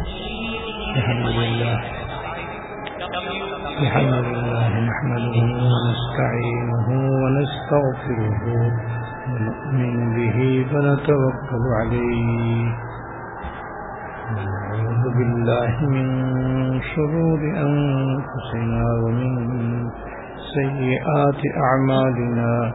[0.00, 1.78] الحمد لله
[3.82, 5.36] الحمد لله نحمده
[5.72, 6.88] ونستعينه
[7.22, 8.44] ونستغفره
[9.28, 10.38] ونؤمن به
[10.72, 12.66] ونتوكل عليه.
[14.36, 16.06] ونعوذ بالله من
[16.92, 19.32] شرور أنفسنا ومن
[20.56, 22.72] سيئات أعمالنا.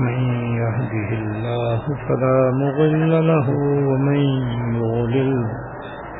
[0.00, 0.18] من
[0.58, 3.46] يهده الله فلا مضل له
[3.88, 4.20] ومن
[4.74, 5.63] يضلل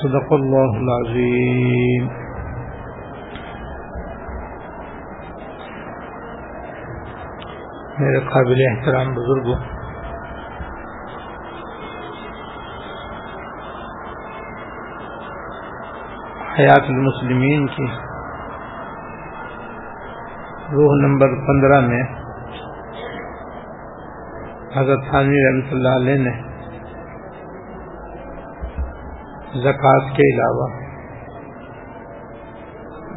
[0.00, 2.04] صدق الله العظيم.
[7.98, 9.56] میرے قابل احترام بزرگوں
[16.58, 17.86] حیات المسلمین کی
[20.72, 22.02] روح نمبر پندرہ میں
[24.76, 26.49] حضرت خانوی رحمۃ اللہ علیہ نے
[29.54, 30.68] زکوٰۃ کے علاوہ۔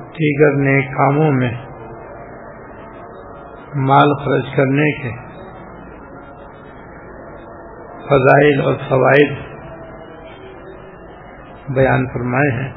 [0.09, 1.51] دیگر نیک کاموں میں
[3.75, 5.11] مال خرچ کرنے کے
[8.05, 9.35] فضائل اور فوائد
[11.69, 12.71] بیان فرمائے ہیں۔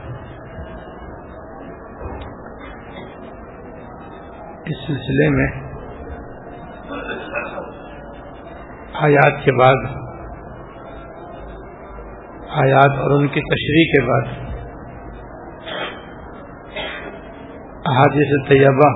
[4.64, 5.48] اس سلسلے میں
[8.94, 10.05] آیات کے بعد
[12.56, 14.28] آیات اور ان کی تشریح کے بعد
[17.86, 18.88] احادیث طیبہ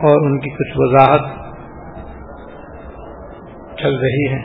[0.00, 1.26] اور ان کی کچھ وضاحت
[3.78, 4.40] چل رہی ہے۔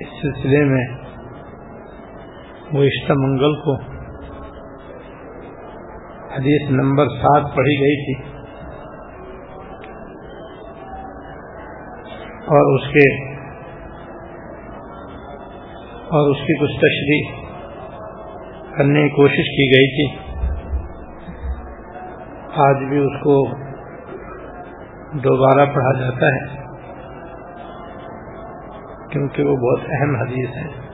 [0.00, 0.86] اس سلسلے میں
[2.72, 3.74] وہ اشتہ منگل کو
[6.34, 8.22] حدیث نمبر سات پڑھی گئی تھی
[12.48, 13.27] اور اس کے
[16.08, 17.48] اور اس کی کچھ تشریح
[18.76, 20.28] کرنے کی کوشش کی گئی تھی۔
[22.56, 23.46] آج بھی اس کو
[25.12, 26.68] دوبارہ پڑھا جاتا ہے۔
[29.12, 30.88] کیونکہ وہ بہت اہم حدیث ہے۔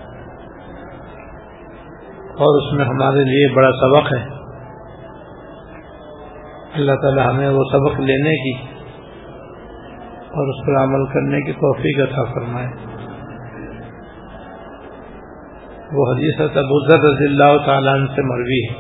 [2.15, 4.35] اور اس میں ہمارے لیے بڑا سبق ہے۔
[6.75, 8.67] اللہ تعالی ہمیں وہ سبق لینے کی
[10.25, 12.94] اور اس پر عمل کرنے کی توفیق عطا فرمائے۔
[15.97, 18.77] وہ حدیث ابو ذر رضی اللہ تعالیٰ عنہ سے مروی ہے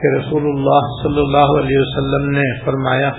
[0.00, 3.10] کہ رسول اللہ صلی اللہ علیہ وسلم نے فرمایا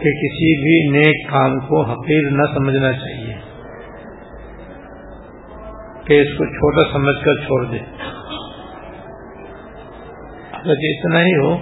[0.00, 3.34] کہ کسی بھی نیک کام کو حقیر نہ سمجھنا چاہیے،
[6.06, 7.84] کہ اس کو چھوٹا سمجھ کر چھوڑ دے۔
[10.54, 11.52] اگر اتنا ہی ہو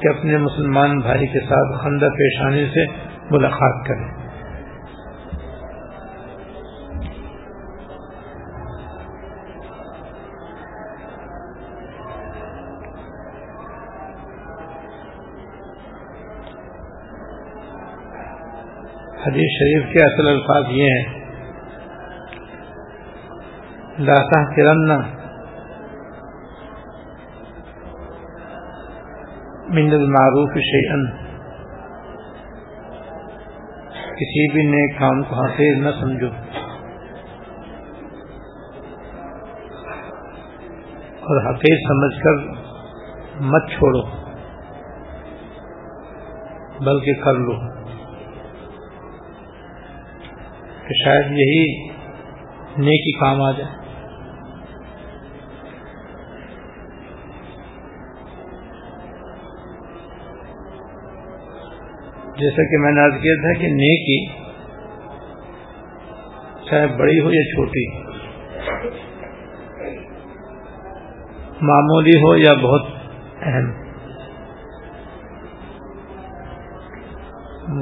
[0.00, 2.86] کہ اپنے مسلمان بھائی کے ساتھ خندہ پیشانی سے
[3.30, 4.08] ملاقات کرے
[19.30, 21.20] حدیث شریف کے اصل الفاظ یہ ہیں۔
[23.98, 24.96] لاتا کرنا
[29.68, 31.06] من المعروف شیئن۔
[34.16, 36.28] کسی بھی نیک کام کو حقیر نہ سمجھو۔
[41.20, 42.48] اور حقیر سمجھ کر
[43.40, 44.02] مت چھوڑو،
[46.84, 47.80] بلکہ کر لو
[50.86, 51.88] کہ شاید یہی
[52.78, 53.80] نیکی کام آ جائے۔
[62.36, 64.26] جیسا کہ میں نے آج کیا تھا کہ نیکی
[66.70, 67.84] چاہے بڑی ہو یا چھوٹی،
[71.62, 72.86] معمولی ہو یا بہت
[73.42, 73.72] اہم۔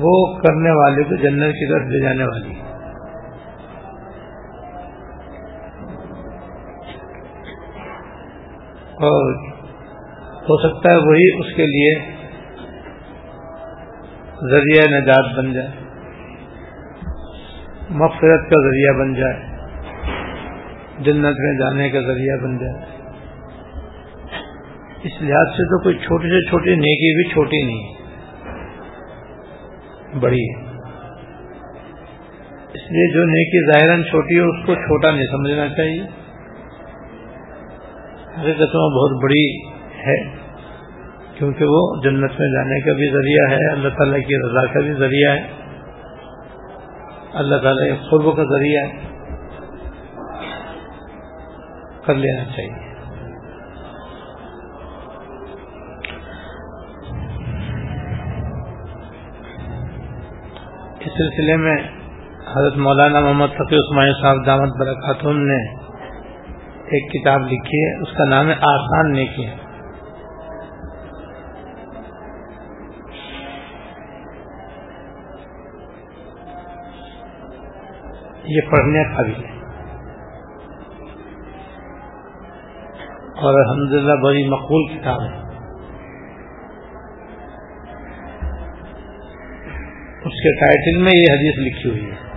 [0.03, 2.68] وہ کرنے والے کو جنت کی طرف لے جانے والی۔
[9.01, 9.35] اور
[10.49, 11.95] ہو سکتا ہے وہی اس کے لیے
[14.51, 15.69] ذریعہ نجات بن جائے،
[17.91, 19.37] مغفرت کا ذریعہ بن جائے،
[20.99, 22.75] جنت میں جانے کا ذریعہ بن جائے۔
[25.03, 27.83] اس لحاظ سے تو کوئی چھوٹی سے چھوٹی نیکی بھی چھوٹی نہیں
[30.21, 30.63] بڑی ہے۔
[32.75, 36.18] اس لیے جو نیکی ظاہر چھوٹی ہے اس کو چھوٹا نہیں سمجھنا چاہیے۔
[38.39, 39.45] حقیقت میں بہت بڑی
[40.07, 40.17] ہے،
[41.35, 44.93] کیونکہ وہ جنت میں جانے کا بھی ذریعہ ہے، اللہ تعالیٰ کی رضا کا بھی
[44.93, 45.43] ذریعہ ہے،
[47.35, 49.07] اللہ تعالیٰ کے قرب کا ذریعہ ہے،
[52.07, 52.87] کر لینا چاہیے۔
[61.01, 61.77] اس سلسلے میں
[62.57, 65.78] حضرت مولانا محمد فقی عثمانی صاحب دامت برکاتون نے
[66.89, 69.57] ایک کتاب لکھی ہے، اس کا نام ہے آسان نیکی۔ ہے
[78.45, 79.59] یہ پڑھنے کا بھی۔ ہے
[83.25, 85.39] اور الحمدللہ بڑی مقبول کتاب ہے۔
[90.25, 92.28] اس کے ٹائٹل میں یہ حدیث لکھی ہوئی ہے۔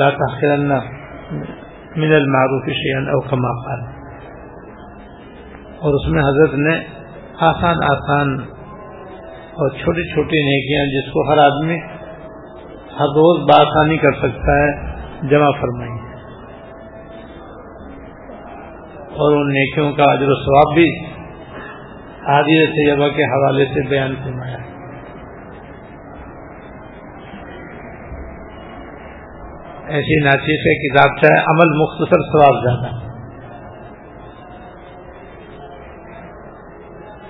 [0.00, 0.72] لا تحقرن
[1.96, 3.80] من المعروف شیئا او کما قال.
[5.78, 6.74] اور اس میں حضرت نے
[7.48, 8.32] آسان آسان
[9.62, 11.76] اور چھوٹی چھوٹی نیکیاں جس کو ہر آدمی
[12.98, 14.70] ہر روز بآسانی کر سکتا ہے
[15.30, 15.98] جمع فرمائی
[19.22, 20.88] اور ان نیکیوں کا اجر و ثواب بھی
[22.26, 24.69] حادی طیبہ کے حوالے سے بیان فرمایا۔
[29.90, 33.10] ایسی ناچی سے کتاب چاہے عمل مختصر ثواب زیادہ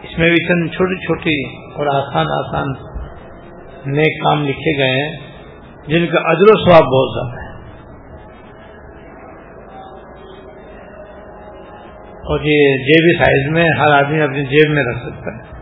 [0.03, 2.73] اس میں بھی چند چھوٹی چھوٹی اور آسان آسان
[3.87, 5.17] نیک کام لکھے گئے ہیں،
[5.87, 7.51] جن کا اجر و ثواب بہت زیادہ ہے۔
[12.21, 15.61] اور یہ جیبی سائز میں ہر آدمی اپنی جیب میں رکھ سکتا ہے۔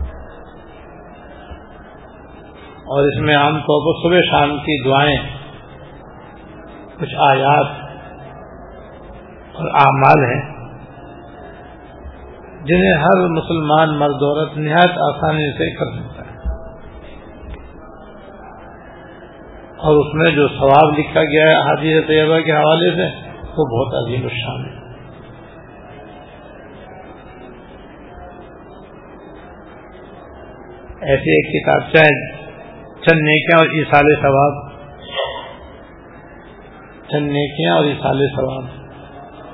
[2.79, 5.38] اور اس میں عام طور پر صبح شام کی دعائیں
[6.99, 7.65] کچھ آیات
[9.55, 10.59] اور اعمال ہیں
[12.65, 16.29] جنہیں ہر مسلمان مرد عورت نہایت آسانی سے کر سکتا ہے۔
[19.77, 23.95] اور اس میں جو ثواب لکھا گیا ہے حادی طیبہ کے حوالے سے، وہ بہت
[23.95, 24.79] عظیم الشان ہے۔
[31.01, 32.41] ایسی ایک کتاب چاہے
[33.01, 34.68] چند نیکیاں اور ایسال ثواب
[37.11, 38.63] چند نیکیاں اور ایسال ثواب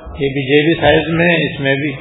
[0.06, 1.92] یہ بھی جے بھی سائز میں اس میں بھی۔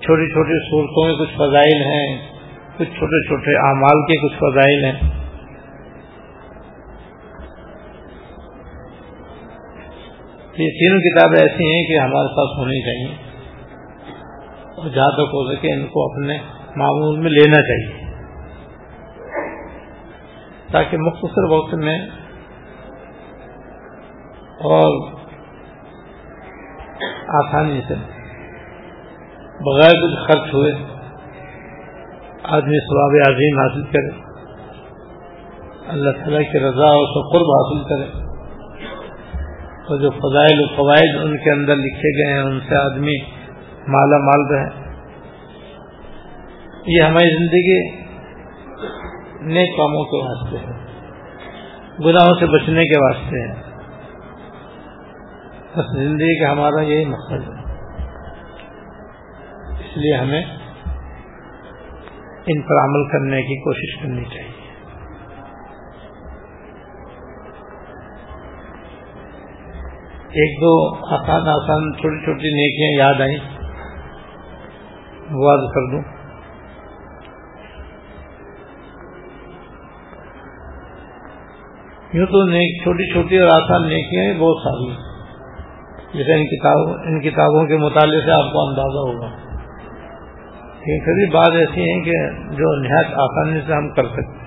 [0.00, 2.18] چھوٹی چھوٹی صورتوں میں کچھ فضائل ہیں،
[2.78, 4.92] کچھ چھوٹے چھوٹے اعمال کے کچھ فضائل ہیں۔
[10.58, 13.16] یہ تینوں کتابیں ایسی ہیں کہ ہمارے پاس ہونی چاہیے۔
[14.76, 16.38] اور جہاں تک ہو سکے ان کو اپنے
[16.76, 18.02] معمول میں لینا چاہیے۔
[20.72, 21.98] تاکہ مختصر وقت میں
[24.58, 25.12] اور
[27.28, 27.94] آسانی سے
[29.60, 30.72] بغیر کچھ خرچ ہوئے
[32.44, 34.20] آدمی ثواب عظیم حاصل کرے،
[35.88, 38.22] اللہ تعالیٰ کی رضا اور سقرب حاصل کرے۔
[39.88, 43.20] اور جو فضائل و فوائد ان کے اندر لکھے گئے ہیں، ان سے آدمی
[43.88, 44.82] مالا مال رہے
[46.86, 47.90] یہ ہماری زندگی
[49.54, 50.72] نیک کاموں کے واسطے ہے،
[52.04, 53.71] گناہوں سے بچنے کے واسطے ہے۔
[55.76, 57.62] بس زندگی کا ہمارا یہی مقصد ہے۔
[59.80, 60.42] اس لیے ہمیں
[62.46, 64.62] ان پر عمل کرنے کی کوشش کرنی چاہیے۔
[70.28, 73.38] ایک دو آسان آسان چھوٹی چھوٹی نیکیاں یاد آئیں۔
[75.30, 76.02] وہ کر دوں۔
[82.12, 85.11] یوں تو نیک چھوٹی چھوٹی اور آسان نیکیاں بہت ساری
[86.14, 89.28] جیسے ان کتابوں ان کتابوں کے مطالعے سے آپ کو اندازہ ہوگا۔
[90.80, 92.14] لیکن کبھی بات ایسی ہیں کہ
[92.56, 94.40] جو نہایت آسانی سے ہم کر سکتے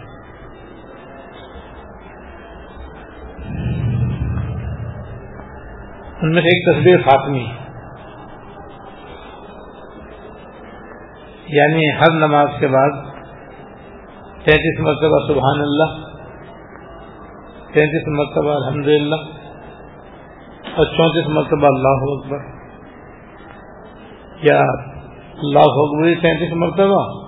[6.22, 7.46] ان میں سے ایک تصویر فاطمی
[11.48, 12.90] یعنی ہر نماز کے بعد
[14.46, 15.96] تینتیس مرتبہ سبحان اللہ،
[17.74, 19.16] تینتیس مرتبہ الحمد للہ
[20.74, 22.38] اور چونتیس مرتبہ اللہ اکبر۔
[24.44, 24.60] یا
[25.38, 27.26] اللہ اکبر تینتیس مرتبہ۔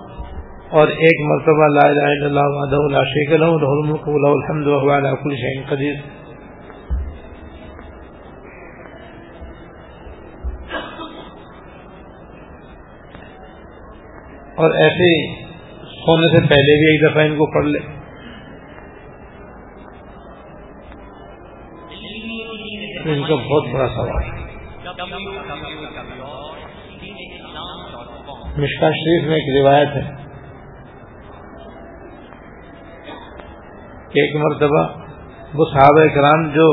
[0.70, 4.66] اور ایک مرتبہ لا الہ الا اللہ وحدہ لا شریک له له الملک وله الحمد
[4.66, 5.94] وهو على كل شيء قدیر۔
[14.54, 15.34] اور ایسے
[15.82, 18.07] سونے سے پہلے بھی ایک دفعہ ان کو پڑھ لے۔
[23.08, 24.48] ان کا بہت بڑا سوال ہے۔
[28.56, 30.02] مشکا شریف میں ایک روایت ہے
[34.12, 34.82] کہ ایک مرتبہ
[35.54, 36.68] وہ صحابہ کرام جو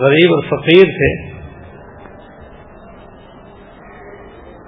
[0.00, 1.34] غریب اور فقیر تھے،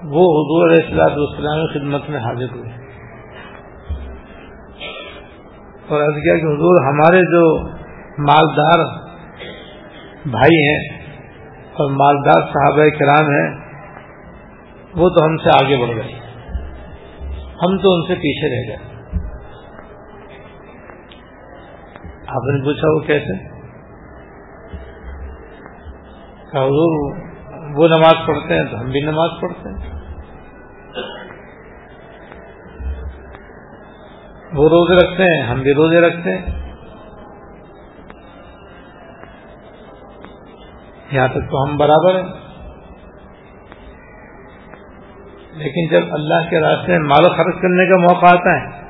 [0.04, 2.70] وہ حضور علیہ السلاط والسلام خدمت میں حاضر ہوئے۔
[5.88, 7.68] اور عرض کیا کہ حضور ہمارے جو
[8.18, 9.05] مالدار
[10.30, 11.06] بھائی ہیں
[11.66, 13.50] اور مالدار صحابہ کرام ہیں،
[14.96, 16.14] وہ تو ہم سے آگے بڑھ گئے۔
[17.62, 18.96] ہم تو ان سے پیچھے رہ گئے۔
[22.26, 23.56] آپ نے پوچھا وہ کیسے؟
[26.50, 27.16] حضور،
[27.74, 29.96] وہ نماز پڑھتے ہیں تو ہم بھی نماز پڑھتے ہیں۔
[34.52, 36.65] وہ روزے رکھتے ہیں، ہم بھی روزے رکھتے ہیں۔
[41.10, 42.32] یہاں تک تو ہم برابر ہیں۔
[45.52, 48.82] لیکن جب اللہ کے راستے میں مال خرچ کرنے کا موقع آتا ہے،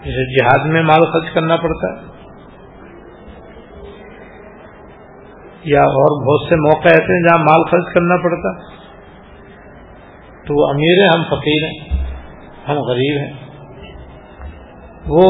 [0.00, 2.12] جسے جہاد میں مال خرچ کرنا پڑتا ہے۔
[5.64, 8.58] یا اور بہت سے موقع ایسے ہیں جہاں مال خرچ کرنا پڑتا
[10.46, 12.04] تو وہ امیر ہیں، ہم فقیر ہیں،
[12.68, 13.32] ہم غریب ہیں۔
[15.08, 15.22] وہ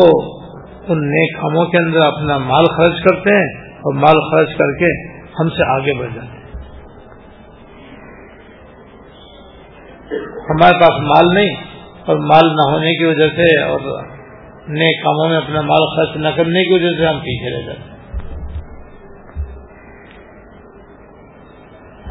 [0.89, 4.91] ان نیک کاموں کے اندر اپنا مال خرچ کرتے ہیں۔ اور مال خرچ کر کے
[5.41, 6.43] ہم سے آگے بڑھ جاتے ہیں۔
[10.51, 11.55] ہمارے پاس مال نہیں
[12.07, 13.81] اور مال نہ ہونے کی وجہ سے اور
[14.69, 17.93] نئے کاموں میں اپنا مال خرچ نہ کرنے کی وجہ سے ہم پیچھے رہ جاتے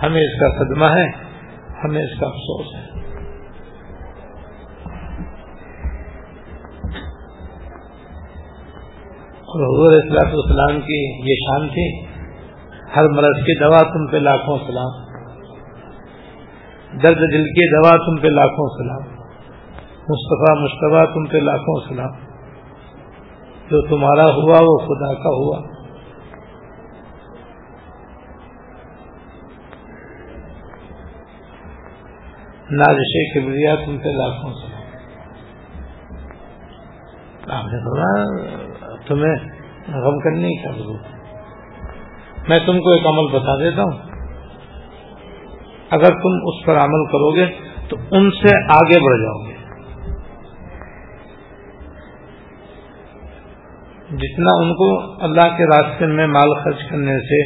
[0.04, 1.06] ہمیں اس کا صدمہ ہے،
[1.84, 2.91] ہمیں اس کا افسوس ہے۔
[9.52, 10.98] اور حضور اصلاح السلام کی
[11.30, 11.86] یہ شان تھی،
[12.96, 14.94] ہر مرض کی دوا تم پہ لاکھوں سلام،
[17.04, 19.10] درد دل کی دوا تم پہ لاکھوں سلام،
[20.10, 22.16] مصطفیٰ مشتبہ تم پہ لاکھوں سلام،
[23.70, 25.60] جو تمہارا ہوا وہ خدا کا ہوا۔
[32.72, 34.80] نازش کبریا تم پہ لاکھوں سلام۔
[37.50, 38.61] آپ نے
[39.12, 43.98] تمہیں غم کرنے کی ضرورت میں تم کو ایک عمل بتا دیتا ہوں۔
[45.90, 47.46] اگر تم اس پر عمل کرو گے
[47.90, 49.56] تو ان سے آگے بڑھ جاؤ گے۔
[54.12, 54.88] جتنا ان کو
[55.24, 57.42] اللہ کے راستے میں مال خرچ کرنے سے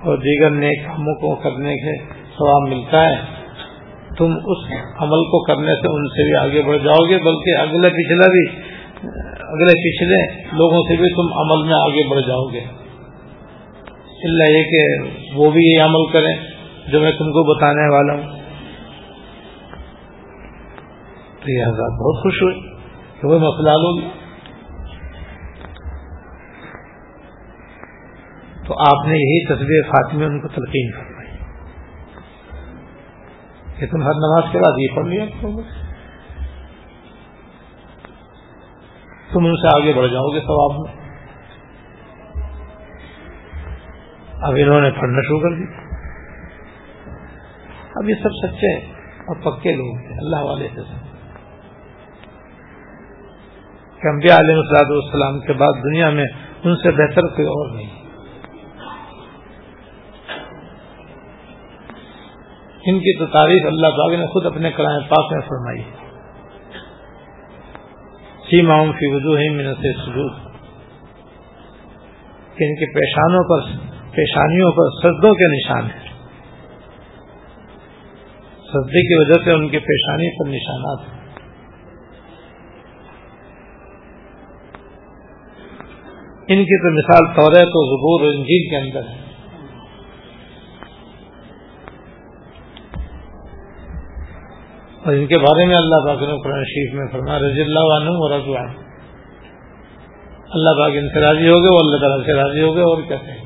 [0.00, 1.96] اور دیگر نیک کاموں کو کرنے کے
[2.38, 3.16] ثواب ملتا ہے،
[4.18, 4.66] تم اس
[4.98, 8.73] عمل کو کرنے سے ان سے بھی آگے بڑھ جاؤ گے، بلکہ اگلے پچھلا بھی
[9.48, 12.60] اگلے پچھلے لوگوں سے بھی تم عمل میں آگے بڑھ جاؤ گے۔
[14.24, 16.34] اللہ یہ کہ وہ بھی یہ عمل کریں
[16.86, 18.44] جو میں تم کو بتانے والا ہوں۔
[21.40, 22.54] تو یہ حضرات بہت خوش ہوئے
[23.20, 24.24] کہ وہ مسئلہ لوگ
[28.66, 31.30] تو آپ نے یہی تصویر فاطمہ ان کو تلقین کروائی
[33.78, 35.24] کہ تم ہر نماز کے بعد یہ پڑھ لیا
[39.34, 41.04] تم ان سے آگے بڑھ جاؤ گے ثواب میں۔
[44.42, 45.84] اب انہوں نے پڑھنا شروع کر دیا۔
[47.94, 50.80] اب یہ سب سچے اور پکے لوگ ہیں، اللہ والے سے
[54.02, 56.24] کہ انبیاء علیہ السلاد والسلام کے بعد دنیا میں
[56.64, 58.04] ان سے بہتر کوئی اور نہیں۔
[62.86, 66.03] ان کی تو تعریف اللہ پاک نے خود اپنے کرائے پاک میں فرمائی۔ ہے
[68.54, 70.32] سیما کی وجوہ من سے سجود
[72.56, 76.08] کہ ان کے پیشانوں پر، پیشانیوں پر سردوں کے نشان ہیں۔
[78.72, 81.20] سردی کی وجہ سے ان کی پیشانی پر نشانات ہیں۔
[86.48, 89.23] ان کی تو مثال طور ہے تو زبور اور انجیل کے اندر ہے۔
[95.04, 98.10] اور ان کے بارے میں اللہ پاک نے قرآن شریف میں فرما رضی اللہ عنہ
[98.10, 98.84] اور رضوان
[100.50, 103.02] اللہ پاک ان سے راضی ہو گئے اور اللہ تعالیٰ سے راضی ہو گئے، اور
[103.02, 103.44] کہتے ہیں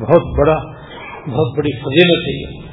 [0.00, 0.56] بہت بڑا،
[1.28, 2.72] بہت بڑی فضیلت ہے یہ۔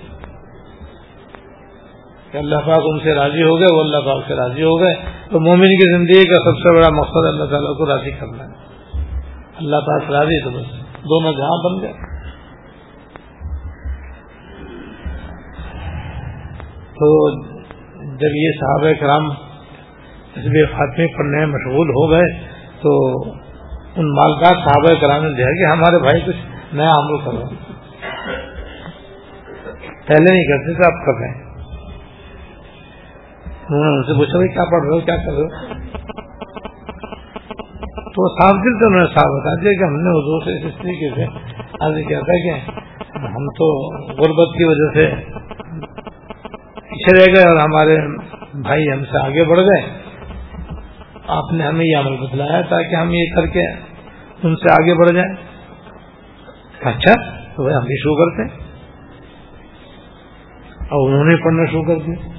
[2.31, 4.93] کہ اللہ پاک ان سے راضی ہو گئے، وہ اللہ پاک سے راضی ہو گئے۔
[5.31, 8.69] تو مومن کی زندگی کا سب سے بڑا مقصد اللہ تعالیٰ کو راضی کرنا ہے۔
[9.57, 12.18] اللہ پاک راضی تو بس، دونوں جہاں بن گئے۔
[16.99, 17.31] تو
[18.15, 19.29] جب یہ صحابہ کرام
[20.31, 22.43] تصویر خاتمے پڑھنے میں مشغول ہو گئے
[22.81, 23.21] تو
[23.95, 27.41] ان مالدار صحابہ کرام نے دیا کہ ہمارے بھائی کچھ نیا عمل کرو۔
[30.07, 31.43] پہلے نہیں کرتے تھے آپ کر رہے ہیں۔
[33.69, 35.47] انہوں نے ان سے پوچھا، بھائی، کیا پڑھ رہے ہو؟ کیا کر رہے ہو؟
[38.09, 40.73] تو صاف دل سے انہوں نے صاف بتا دیا کہ ہم نے حضور سے اس
[40.81, 41.25] طریقے سے
[41.79, 42.71] آگے کیا تھا کہ
[43.27, 45.15] ہم تو غربت کی وجہ سے
[46.99, 47.97] پیچھے رہ گئے اور ہمارے
[48.53, 49.99] بھائی ہم سے آگے بڑھ گئے۔
[51.27, 53.71] آپ نے ہمیں یہ عمل بتلایا تاکہ ہم یہ کر کے
[54.43, 55.35] ان سے آگے بڑھ جائیں۔
[56.81, 57.13] اچھا
[57.55, 58.63] تو ہم بھی شروع کرتے۔
[60.81, 62.29] اور انہوں نے پڑھنا شروع کر دیا۔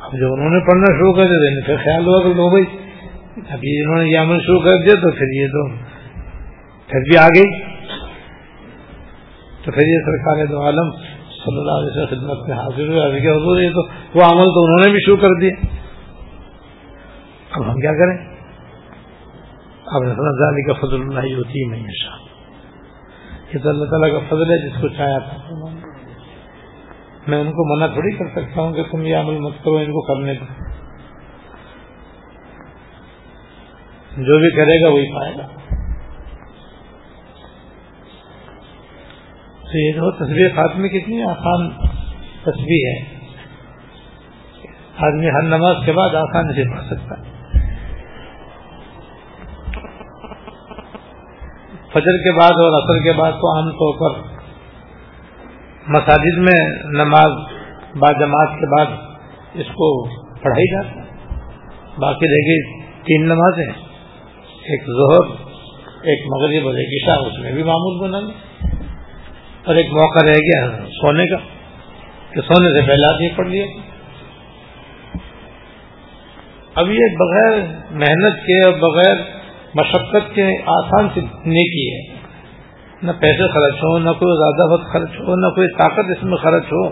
[0.00, 2.64] اب جب انہوں نے پڑھنا شروع کر دیا تو پھر خیال ہوا کہ لو بھائی،
[3.36, 5.68] ابھی انہوں نے یہ عمل شروع کر دیا تو پھر یہ تو
[6.86, 7.62] پھر بھی آ گئی
[9.64, 13.00] تو پھر یہ سرکار دو عالم صلی اللہ علیہ وسلم خدمت میں حاضر ہوئے
[13.32, 13.82] حضور، یہ تو
[14.18, 15.50] وہ عمل تو انہوں نے بھی شروع کر دیا
[17.50, 18.32] اب ہم کیا کریں؟
[19.86, 20.04] اب
[20.38, 21.78] ذالی کا فضل اللہ ہوتی ہے میں
[23.54, 25.36] یہ تو اللہ تعالیٰ کا فضل ہے، جس کو چاہا تھا۔
[27.26, 29.86] میں ان کو منع تھوڑی کر سکتا ہوں کہ تم یہ عمل مت کرو، ان
[29.86, 30.44] کو کرنے دو۔
[34.16, 35.71] جو بھی کرے گا وہی پائے گا۔
[39.72, 41.70] تو یہ جو تصویر خاتمے کتنی آسان
[42.42, 43.22] تصویر ہے۔
[44.96, 47.32] آدمی ہر نماز کے بعد آسانی سے پڑھ سکتا۔ ہے
[51.92, 54.20] فجر کے بعد اور اثر کے بعد تو عام طور پر
[55.88, 57.32] مساجد میں نماز
[57.98, 58.86] با جماعت کے بعد
[59.54, 60.08] اس کو
[60.42, 61.16] پڑھائی جاتا ہے۔
[61.98, 63.72] باقی رہ گئی تین نمازیں۔
[64.64, 65.48] ایک ظہر،
[66.02, 68.51] ایک مغرب اور ایک عشاء، اس میں بھی معمول بنا لیں۔
[69.64, 71.36] اور ایک موقع رہ گیا سونے کا
[72.30, 73.66] کہ سونے سے پہلے آدمی پڑھ لیا
[76.74, 77.58] اب یہ بغیر
[77.90, 79.14] محنت کے اور بغیر
[79.74, 82.00] مشقت کے آسان سے نیکی ہے۔
[83.02, 86.36] نہ پیسے خرچ ہو نہ کوئی زیادہ وقت خرچ ہو، نہ کوئی طاقت اس میں
[86.36, 86.82] خرچ ہو،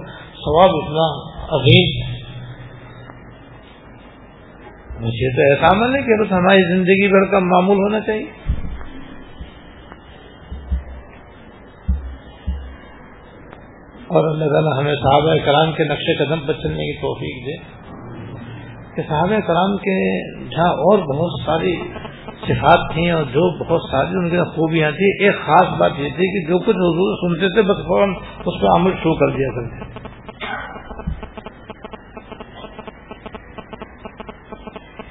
[0.44, 1.06] ثواب اتنا
[1.56, 2.18] عظیم
[5.00, 8.60] مجھے تو ایسا عمل ہے کہ بس ہماری زندگی بھر کا معمول ہونا چاہیے۔
[14.11, 17.57] اور اللہ تعالیٰ ہمیں صحابہ کرام کے نقش قدم پر چلنے کی توفیق دے
[18.94, 19.96] کہ صحابہ کرام کے
[20.55, 21.75] جہاں اور بہت ساری
[22.46, 26.27] صفات تھیں اور جو بہت ساری ان کی خوبیاں تھیں، ایک خاص بات یہ تھی
[26.33, 29.88] کہ جو کچھ حضور سنتے تھے، بس فوراً اس پہ عمل شروع کر دیا کرتے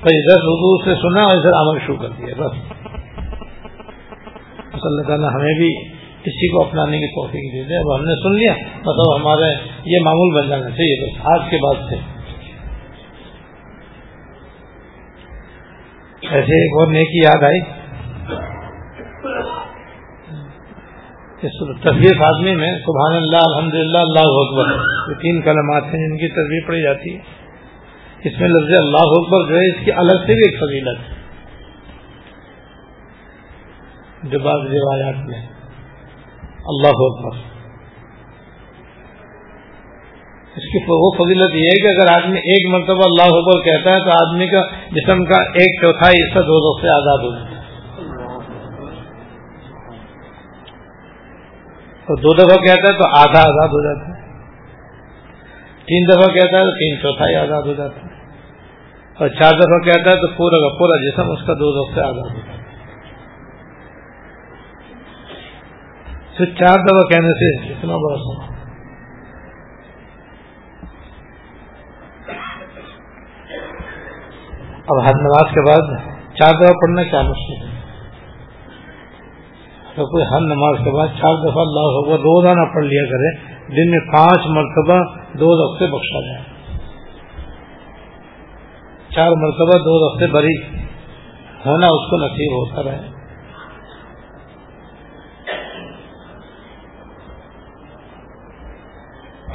[0.09, 2.35] ادھر حضور سے سنا اور ادھر عمل شروع کر دیا
[4.73, 5.71] بس اللہ تعالیٰ ہمیں بھی
[6.21, 9.97] کسی کو اپنانے کی توفیق دے دے اب ہم نے سن لیا مطلب ہمارے یہ
[10.05, 11.95] معمول بن جانا چاہیے بس۔ آج کے بعد سے۔
[16.21, 17.61] ایسے ایک اور نیکی یاد آئی۔
[21.81, 24.65] تصویر آدمی میں سبحان اللہ الحمد للہ اللہ اکبر۔
[25.09, 27.19] یہ تین کلمات ہیں جن کی تصویر پڑھی جاتی ہے۔
[28.23, 31.19] اس میں لفظ اللہ اکبر جو ہے، اس کی الگ سے بھی ایک فضیلت۔ ہے
[34.23, 35.58] جو بعض روایات میں۔
[36.69, 37.59] اللہ اکبر۔
[40.55, 43.99] اس کی وہ فضیلت یہ ہے کہ اگر آدمی ایک مرتبہ اللہ اکبر کہتا ہے
[43.99, 47.59] تو آدمی کا جسم کا ایک چوتھائی حصہ دو دو سے آزاد ہو جاتا ہے۔
[51.93, 54.19] اور دو دفعہ کہتا ہے تو آدھا آزاد ہو جاتا ہے۔
[55.85, 58.09] تین دفعہ کہتا ہے تو تین چوتھائی آزاد ہو جاتا ہے۔
[59.17, 62.01] اور چار دفعہ کہتا ہے تو پورا کا پورا جسم اس کا دو دو سے
[62.01, 62.58] آزاد ہو جاتا ہے۔
[66.45, 68.59] چار دفعہ کہنے سے اتنا بڑا سما
[74.87, 75.97] اب ہر نماز کے بعد
[76.35, 77.79] چار دفعہ پڑھنا کیا مشکل ہے؟
[79.95, 83.35] تو کوئی ہر نماز کے بعد چار دفعہ اللہ اکبر روزانہ پڑھ لیا کرے،
[83.67, 85.03] دن میں پانچ مرتبہ
[85.39, 86.43] دو ہفتے بخشا جائے۔
[89.15, 90.57] چار مرتبہ دو ہفتے بری
[91.65, 93.18] ہونا اس کو نصیب ہوتا رہے۔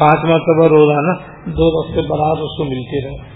[0.05, 1.13] پانچ مرتبہ روزانہ
[1.51, 3.35] دو ہفتے برات اس کو ملتی رہے۔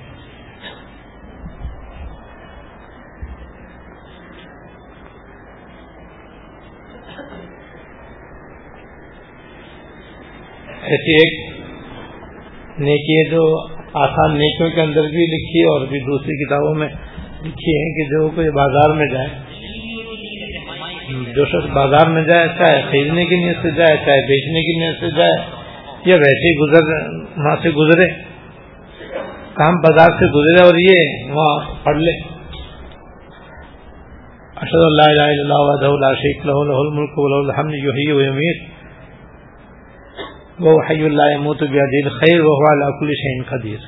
[10.90, 11.58] ایسی ایک
[12.78, 13.42] نیکی ہے جو
[13.94, 16.88] آسان نیکیوں کے اندر بھی لکھی ہے اور بھی دوسری کتابوں میں
[17.44, 19.28] لکھی ہے کہ جو کوئی بازار میں جائے۔
[21.34, 25.00] جو شخص بازار میں جائے، چاہے خریدنے کی نیت سے جائے، چاہے بیچنے کی نیت
[25.00, 25.57] سے جائے
[26.04, 28.06] یا ویسے گزر وہاں سے گزرے۔
[29.54, 32.38] کام بازار سے گزرے اور یہ وہاں پڑھ لے۔
[34.56, 38.54] اشد اللہ اللہ وحدہ لا شیخ لہ الملک الحمد یمیر
[40.60, 42.56] وہ حی اللہ موت بیادل خیر وہ
[43.00, 43.78] کل شین قدیر۔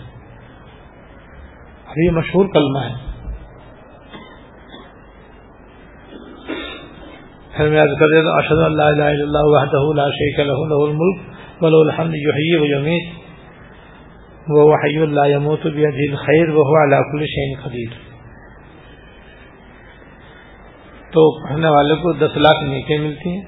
[1.87, 3.11] اب یہ مشہور کلمہ ہے۔
[7.57, 10.91] پھر میں عرض کر دیتا اشد اللہ الہ الا اللہ وحدہ لا شریک له له
[10.91, 11.30] الملک۔
[11.63, 13.09] وله الحمد يحيي ويميت
[14.49, 17.99] وهو حي لا يموت بيده الخير وهو على كل شيء قدير
[21.15, 23.45] تو پڑھنے والے کو دس لاکھ نیکیں ملتی ہیں،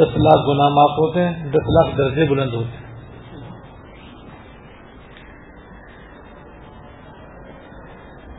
[0.00, 2.86] دس لاکھ گناہ معاف ہوتے ہیں، دس لاکھ درجے بلند ہوتے ہیں۔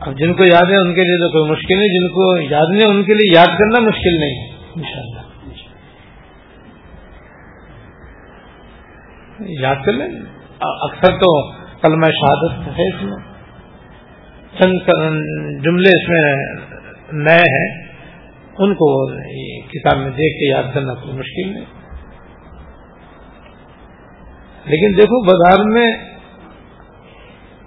[0.00, 2.76] اب جن کو یاد ہے ان کے لیے تو کوئی مشکل نہیں، جن کو یاد
[2.76, 4.38] نہیں، ان کے لیے یاد کرنا مشکل نہیں،
[4.76, 5.19] انشاءاللہ۔
[9.40, 10.08] یاد کر لیں؟
[10.60, 13.16] اکثر تو کلمہ شہادت ہے اس میں۔
[14.58, 14.90] چند
[15.64, 16.36] جملے اس میں
[17.12, 17.90] نئے ہیں۔
[18.58, 19.10] ان کو
[19.68, 21.64] کتاب میں دیکھ کے یاد کرنا کوئی مشکل نہیں۔
[24.64, 25.92] لیکن دیکھو، بازار میں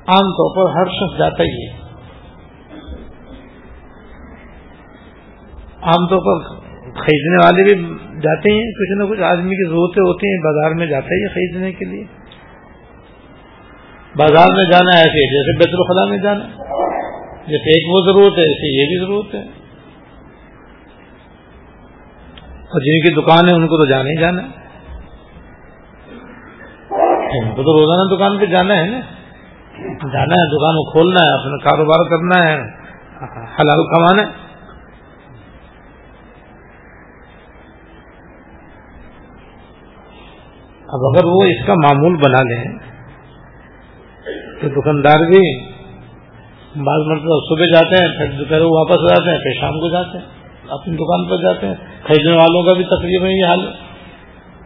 [0.07, 1.73] عام طور پر ہر شخص جاتا ہی ہے۔
[5.81, 6.55] عام طور پر
[6.91, 7.92] خریدنے والے بھی
[8.23, 11.71] جاتے ہیں، کچھ نہ کچھ آدمی کی ضرورتیں ہوتی ہیں، بازار میں جاتا ہی خریدنے
[11.71, 12.03] کے لیے۔
[14.17, 16.45] بازار میں جانا ایسے جیسے بیت الخلا میں جانا
[17.47, 19.63] جیسے ایک وہ ضرورت ہے ایسے یہ بھی ضرورت ہے۔
[22.63, 24.41] اور جن کی دکان ہے، ان کو تو جانا ہی جانا
[27.33, 28.99] ان کو تو روزانہ دکان پہ جانا ہے نا۔
[30.13, 32.55] جانا ہے، دکان کو کھولنا ہے، اپنا کاروبار کرنا ہے،
[33.59, 34.42] حلال کمانا ہے۔
[40.93, 42.77] اب اگر وہ اس کا معمول بنا لیں
[44.61, 45.59] تو دکاندار بھی
[46.75, 50.25] بعض مرتبہ صبح جاتے ہیں، پھر دوپہر واپس جاتے ہیں، پھر شام کو جاتے ہیں،
[50.69, 53.59] اپنی دکان پر جاتے ہیں۔ خریدنے والوں کا بھی تقریباً یہ حال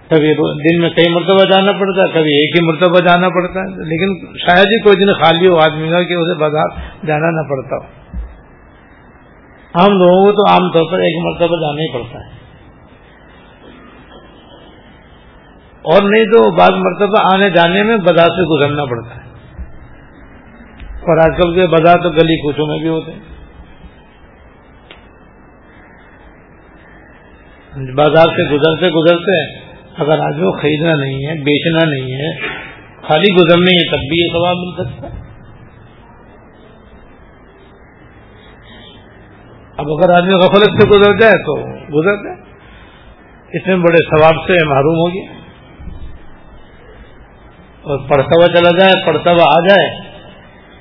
[0.09, 0.33] کبھی
[0.69, 4.37] دن میں کئی مرتبہ جانا پڑتا ہے، کبھی ایک ہی مرتبہ جانا پڑتا ہے۔ لیکن
[4.37, 6.67] شاید ہی کوئی دن خالی ہو، آدمی کا، کہ اسے بازار
[7.07, 7.97] جانا نہ پڑتا ہو۔
[9.79, 12.46] عام لوگوں کو تو عام طور پر ایک مرتبہ جانا ہی پڑتا ہے۔
[15.81, 19.27] اور نہیں تو بعض مرتبہ آنے جانے میں بازار سے گزرنا پڑتا ہے۔
[20.91, 23.37] اور آج کل کے بازار تو گلی کوچوں میں بھی ہوتے ہیں۔
[27.95, 32.47] بازار سے گزرتے گزرتے اگر آج وہ خریدنا نہیں ہے، بیچنا نہیں ہے،
[33.07, 35.27] خالی گزرنے ہے تب بھی یہ ثواب مل سکتا ہے۔
[39.77, 42.41] اب اگر آدمی غفلت سے گزر جائے تو گزر جائے۔
[43.53, 45.36] اس میں بڑے ثواب سے محروم ہوگی
[47.87, 50.01] اور پڑھتا ہوا چلا جائے، پڑھتا ہوا آ جائے،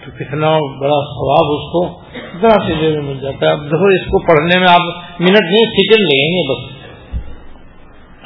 [0.05, 2.01] تو کتنا بڑا ثواب اس کو
[2.41, 4.81] ذرا سی دیر میں مل جاتا ہے۔ اب دیکھو اس کو پڑھنے میں آپ
[5.21, 6.77] منٹ نہیں، سیکنڈ لیں گے بس۔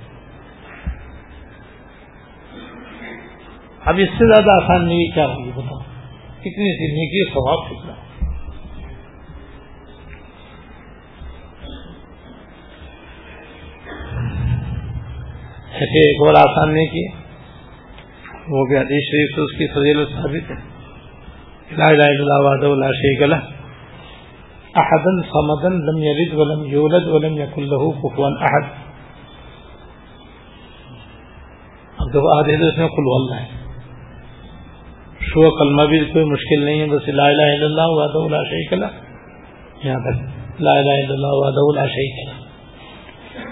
[3.85, 5.79] اب اس سے زیادہ آسان نہیں کیا ہوگی بتاؤ
[6.41, 7.93] کتنی سی نیکی سواب کتنا؟
[15.73, 17.07] ایسے ایک اور آسان نہیں کی
[18.49, 20.79] وہ بھی حدیث شریف سے اس کی فضیل ثابت ہے۔
[21.77, 23.58] لا الہ الا اللہ وحدہ لا شریک لہ
[24.79, 28.88] احدن صمدن لم یلد ولم یولد ولم یکن له کفوا احد
[31.99, 33.47] اب دیکھو، آدھے تو اس میں قل اللہ ہے۔
[35.21, 38.73] شروع کلمہ بھی کوئی مشکل نہیں ہے، بس لا الہ الا اللہ وحدہ لا شریک
[38.73, 38.87] له۔
[39.85, 40.23] یہاں تک،
[40.61, 42.49] لا الہ الا اللہ وحدہ لا شریک له۔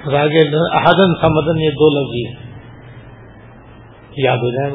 [0.04, 0.40] اور آگے
[0.76, 2.52] احدن سمدن یہ دو لفظ ہیں۔
[4.16, 4.74] یاد ہو جائیں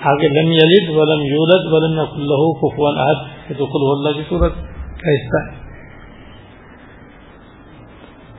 [0.00, 4.28] آگے، لم یلد ولم یولد ولم یکن له کفوا احد یہ تو قل اللہ کی
[4.28, 5.68] صورت۔ کا حصہ ہے؟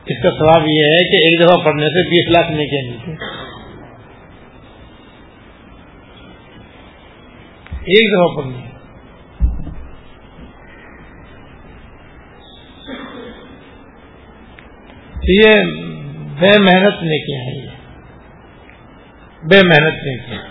[0.06, 3.12] اس کا ثواب یہ ہے کہ ایک دفعہ پڑھنے سے بیس لاکھ نہیں کیا ملتی
[7.82, 8.70] ایک دفعہ پڑھنی
[15.28, 15.62] یہ
[16.40, 17.70] بے محنت نے کیا ہے۔ یہ
[19.44, 20.49] بے محنت نے کیا۔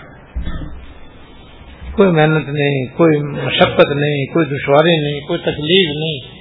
[2.00, 6.40] کوئی محنت نہیں، کوئی مشقت نہیں، کوئی دشواری نہیں، کوئی تکلیف نہیں،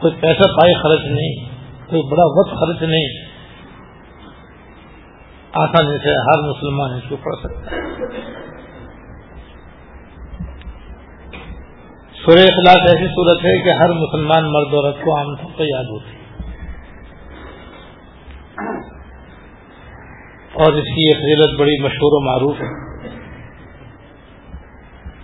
[0.00, 1.34] کوئی پیسہ پائی خرچ نہیں،
[1.86, 3.36] کوئی بڑا وقت خرچ نہیں۔
[5.52, 7.80] آسانی سے ہر مسلمان اس کو پڑھ سکتا ہے۔
[12.24, 15.84] سورہ اخلاص ایسی صورت ہے کہ ہر مسلمان مرد عورت کو عام طور پر یاد
[15.84, 16.16] ہوتی
[20.54, 22.85] اور اس کی یہ فضیلت بڑی مشہور و معروف ہے۔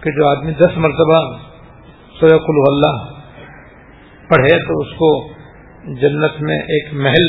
[0.02, 1.18] کہ جو آدمی دس مرتبہ
[2.20, 2.96] سورہ کل اللہ
[4.28, 5.32] پڑھے تو اس کو
[5.84, 7.28] جنت میں ایک محل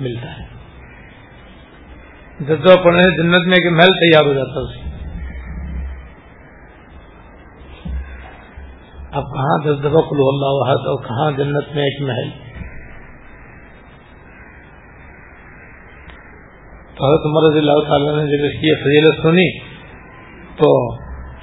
[0.00, 0.46] ملتا ہے۔
[2.38, 4.92] دس دفعہ پڑھنے سے جنت میں ایک محل تیار ہو جاتا ہے اس
[9.12, 12.30] اب کہاں دس دفعہ کلو اللہ وحد اور کہاں جنت میں ایک محل۔
[16.94, 19.58] تو حضرت عمر رضی اللہ تعالیٰ نے جب اس کی فضیلت سنی
[20.56, 20.72] تو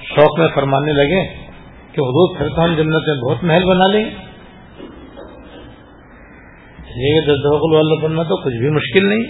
[0.02, 1.26] شوق میں فرمانے لگے
[1.92, 4.10] کہ حدود پھر تو ہم جنت میں بہت محل بنا لیں گے۔
[7.20, 9.22] دس دفعہ کلو بننا تو کچھ بھی مشکل نہیں۔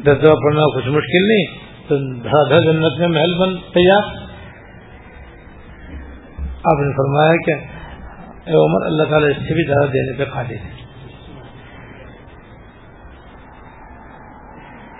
[0.00, 4.02] دس دفعہ پڑھنا کچھ مشکل نہیں۔ تو دھڑا جنت میں محل بن، تیار۔
[6.48, 7.52] آپ نے فرمایا کہ
[8.50, 10.87] اے عمر، اللہ تعالیٰ اس سے بھی زیادہ دینے پہ قادر ہے۔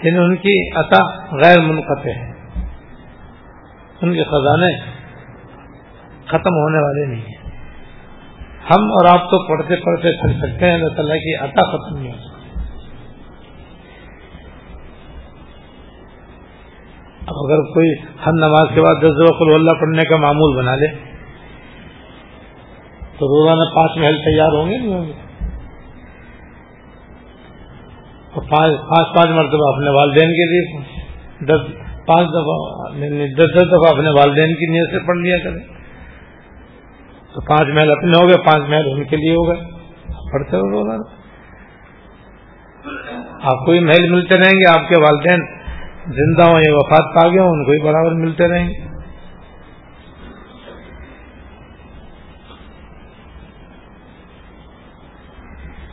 [0.03, 2.33] یعنی ان کی عطا غیر منقطع ہے۔
[4.03, 4.79] ان کے خزانے
[6.27, 7.39] ختم ہونے والے نہیں ہیں۔
[8.71, 12.13] ہم اور آپ تو پڑھتے پڑھتے پھر سکتے ہیں، اللہ تعالیٰ کی عطا ختم نہیں
[12.13, 12.61] ہو سکتی۔
[17.27, 17.95] اب اگر کوئی
[18.27, 20.89] ہر نماز کے بعد دس وقل اللہ پڑھنے کا معمول بنا لے،
[23.19, 25.28] تو روزانہ پانچ محل تیار ہوں گے؟ نہیں ہوں گے۔
[28.41, 28.75] پانچ
[29.17, 30.81] پانچ مرتبہ اپنے والدین کے لیے
[31.47, 31.67] دس
[32.07, 32.57] پانچ دفعہ
[32.99, 35.63] یعنی دس دس دفعہ اپنے والدین کی نیت سے پڑھ لیا کریں۔
[37.35, 39.79] تو پانچ محل اپنے ہو گئے، پانچ محل ان کے لیے ہو گئے۔
[40.33, 41.03] پڑھتے ہو روزانہ
[43.43, 45.47] آپ کو بھی محل ملتے رہیں گے، آپ کے والدین
[46.07, 48.89] زندہ ہوں یا وفات پا گئے ہوں، ان کو بھی برابر ملتے رہیں گے۔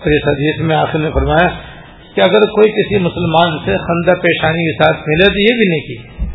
[0.05, 1.74] اس حدیث میں آخر نے فرمایا
[2.15, 5.80] کہ اگر کوئی کسی مسلمان سے خندہ پیشانی کے ساتھ ملے تو یہ بھی نہیں
[5.80, 6.25] کی۔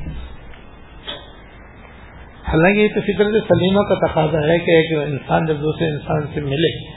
[2.48, 6.40] حالانکہ یہ تو فطرت سلیمہ کا تقاضا ہے کہ ایک انسان جب دوسرے انسان سے
[6.40, 6.92] ملے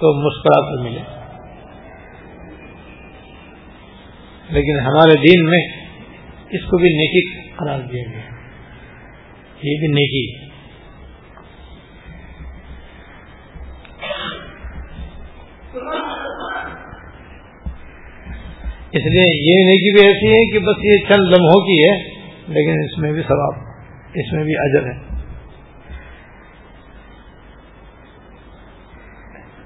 [0.00, 1.00] تو مسکرا کر ملے۔
[4.48, 5.68] لیکن ہمارے دین میں
[6.50, 8.20] اس کو بھی نیکی قرار دیا گیا۔
[9.62, 10.47] یہ بھی نیکی۔
[18.92, 22.08] اس لیے یہ نیکی بھی ایسی ہے کہ بس یہ چند لمحوں کی ہے،
[22.48, 23.54] لیکن اس میں بھی ثواب،
[24.14, 25.08] اس میں بھی اجر ہے۔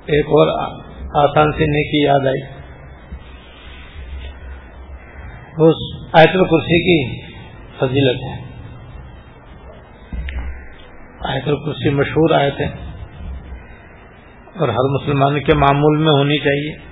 [0.06, 0.70] ایک اور
[1.24, 2.42] آسان سی نیکی یاد آئی۔
[5.58, 5.74] اس
[6.12, 7.20] آیت الکرسی کی
[7.78, 8.42] فضیلت ہے۔
[11.20, 12.66] آیت الکرسی مشہور آیت ہے
[14.56, 16.91] اور ہر مسلمان کے معمول میں ہونی چاہیے۔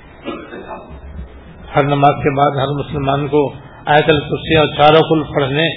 [1.77, 3.53] ہر نماز کے بعد ہر مسلمان کو
[3.87, 5.69] آیت الکرسی اور چاروں کل پڑھنے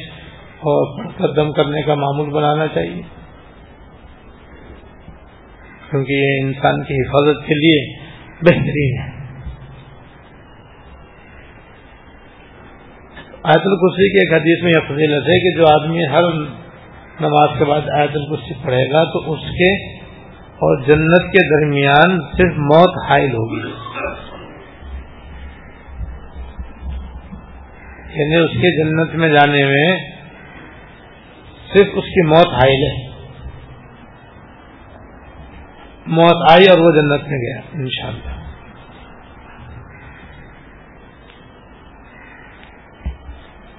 [0.59, 3.01] اور پڑھ کر دم کرنے کا معمول بنانا چاہیے۔
[5.89, 7.97] کیونکہ یہ انسان کی حفاظت کے لیے
[8.41, 9.23] بہترین ہے۔
[13.43, 16.23] آیت الکرسی کے ایک حدیث میں یہ فضیلت ہے کہ جو آدمی ہر
[17.21, 19.73] نماز کے بعد آیت الکرسی پڑھے گا تو اس کے
[20.53, 23.92] اور جنت کے درمیان صرف موت حائل ہوگی۔
[28.15, 29.97] یعنی اس کے جنت میں جانے میں
[31.73, 33.13] صرف اس کی موت حائل ہے۔
[36.07, 38.43] موت آئی اور وہ جنت میں گیا، انشاءاللہ۔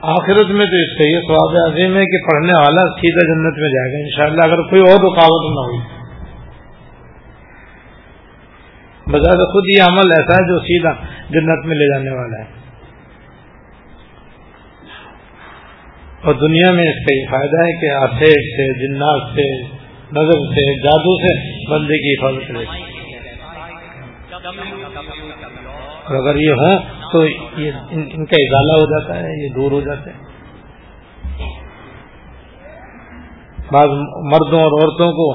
[0.01, 3.69] آخرت میں تو اس سے یہ سواب عظیم ہے کہ پڑھنے والا سیدھا جنت میں
[3.69, 6.05] جائے گا، انشاءاللہ۔ اگر کوئی اور رکاوٹ نہ ہوئی۔
[9.07, 10.93] بجائے خود یہ عمل ایسا ہے جو سیدھا
[11.31, 12.64] جنت میں لے جانے والا ہے۔
[16.25, 19.47] اور دنیا میں اس کا یہ فائدہ ہے کہ آسیب سے، جنات سے
[20.13, 21.33] نظر سے، جادو سے
[21.71, 22.51] بندے کی حفاظت
[26.05, 26.79] اور اگر یہ ہوں
[27.13, 27.25] تو
[27.61, 30.23] یہ ان کا اضالہ ہو جاتا ہے، یہ دور ہو جاتے ہیں
[33.73, 33.89] بعض
[34.33, 35.33] مردوں اور عورتوں کو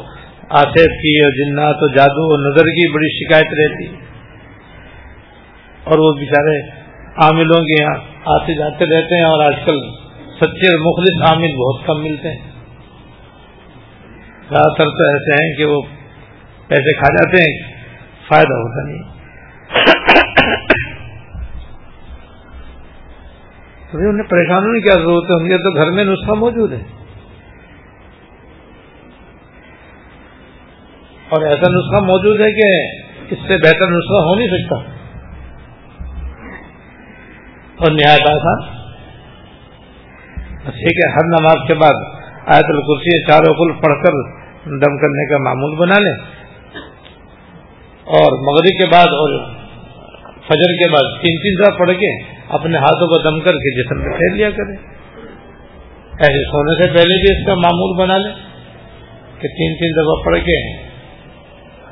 [0.50, 3.96] آصف کی اور جنات و جادو اور نظر کی بڑی شکایت رہتی۔
[5.84, 6.60] اور وہ بیچارے
[7.18, 9.82] عاملوں کے یہاں آتے جاتے رہتے ہیں اور آج کل
[10.40, 12.52] سچے اور مخلص عامل بہت کم ملتے ہیں۔
[14.50, 15.82] زیادہ تر تو ایسے ہیں کہ وہ
[16.68, 17.74] پیسے کھا جاتے ہیں،
[18.28, 19.20] فائدہ ہوتا نہیں۔
[23.94, 26.82] انہیں پریشان ہونے کی کیا ضرورت ہے؟ تو گھر میں نسخہ موجود ہے۔
[31.30, 32.98] اور ایسا نسخہ موجود ہے کہ
[33.34, 34.76] اس سے بہتر نسخہ ہو نہیں سکتا۔
[37.76, 38.79] اور نہایت آسان۔
[40.66, 41.94] ٹھیک ہے، ہر نماز کے بعد
[42.46, 44.16] آیت الکرسی چاروں کل پڑھ کر
[44.66, 46.40] دم کرنے کا معمول بنا لیں۔
[48.06, 49.54] اور مغرب کے بعد اور
[50.48, 53.98] فجر کے بعد تین تین دفعہ پڑھ کے اپنے ہاتھوں کو دم کر کے جسم
[53.98, 54.76] میں پھیر لیا کریں۔
[56.20, 58.34] ایسے سونے سے پہلے بھی اس کا معمول بنا لیں
[59.42, 60.74] کہ تین تین دفعہ پڑھ کے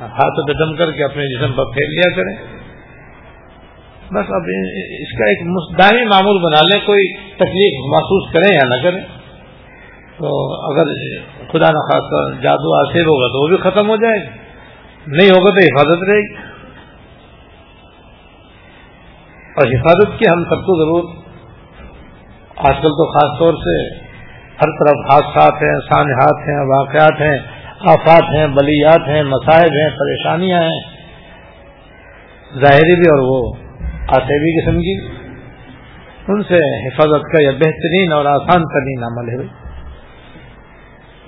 [0.02, 2.57] ہاتھوں پہ دم کر کے اپنے جسم پر پھیر لیا کریں۔
[4.12, 4.44] بس اب
[5.00, 5.40] اس کا ایک
[5.78, 9.18] دائمی معمول بنا لیں، کوئی تکلیف محسوس کریں یا نہ کریں۔
[10.18, 10.28] تو
[10.72, 10.86] اگر
[11.52, 14.32] خدا نخواستہ جادو آصر ہوگا تو وہ بھی ختم ہو جائے گا
[15.08, 16.36] نہیں ہوگا تو حفاظت رہے گی۔
[19.56, 21.16] اور حفاظت کی ہم سب کو ضرور
[22.58, 23.96] آج کل تو خاص طور سے
[24.62, 27.38] ہر طرف حادثات ہیں سانحات ہیں، واقعات ہیں،
[27.80, 30.80] آفات ہیں، بلیات ہیں مسائب ہیں، پریشانیاں ہیں۔
[32.54, 33.67] ظاہری بھی اور وہ
[34.08, 34.94] آسیبی قسم کی۔
[36.28, 39.48] ان سے حفاظت کا یہ بہترین اور آسان ترین عمل ہے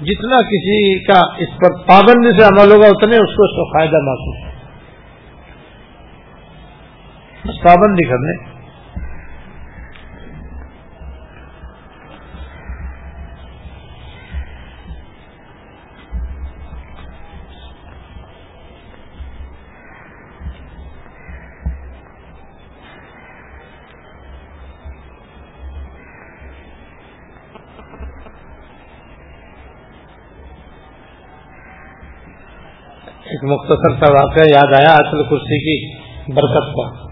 [0.05, 3.97] جتنا کسی کا اس پر پابندی سے عمل ہوگا، اتنے اس کو اس کو فائدہ
[4.03, 4.47] محسوس
[7.63, 8.48] پابندی کرنے۔
[33.39, 35.95] ایک مختصر سا واقعہ یاد آیا اصل کرسی کی
[36.33, 37.09] برکت کا۔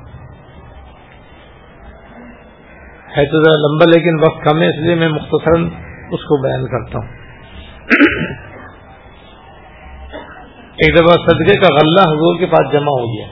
[3.17, 5.59] ہے تو ذرا لمبا لیکن وقت کم ہے اس لیے میں مختصر
[6.11, 7.07] اس کو بیان کرتا ہوں۔
[10.77, 13.27] ایک دفعہ صدقے کا غلہ حضور کے پاس جمع ہو گیا۔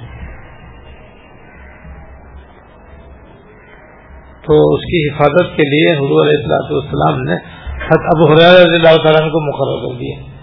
[4.41, 7.35] تو اس کی حفاظت کے لیے حضور علیہ السلاط والسلام نے
[7.83, 10.34] ابو رضی اللہ تعالیٰ کو مقرر کر دیا۔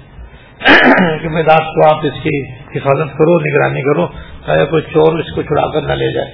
[1.22, 2.34] کہ میں رات کو آپ اس کی
[2.76, 4.06] حفاظت کرو، نگرانی کرو
[4.46, 6.30] چاہے کوئی چور اس کو چھڑا کر نہ لے جائے۔